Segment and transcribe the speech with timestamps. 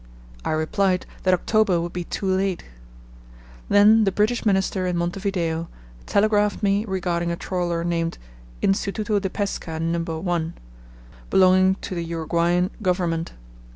[0.43, 2.63] I replied that October would be too late.
[3.69, 5.69] Then the British Minister in Montevideo
[6.07, 8.17] telegraphed me regarding a trawler named
[8.63, 9.99] Instituto de Pesca No.
[9.99, 10.53] 1,
[11.29, 13.33] belonging to the Uruguayan Government.